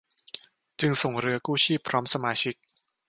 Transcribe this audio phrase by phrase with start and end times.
[0.79, 2.55] จึงส่งเรือกู้ชีพพร้อมสมาชิก